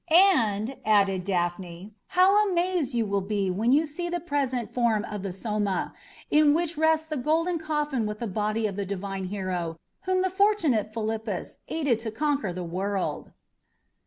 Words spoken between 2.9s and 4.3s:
you will be when you see the